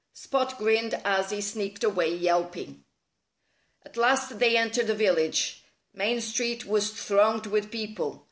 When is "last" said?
3.97-4.39